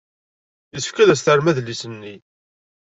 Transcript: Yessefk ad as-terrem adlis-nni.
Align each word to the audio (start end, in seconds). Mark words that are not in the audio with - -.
Yessefk 0.73 0.97
ad 0.99 1.09
as-terrem 1.09 1.49
adlis-nni. 1.51 2.15